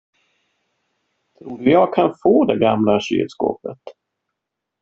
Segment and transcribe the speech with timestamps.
[1.39, 3.79] Tror du att jag kan få det gamla kylskåpet?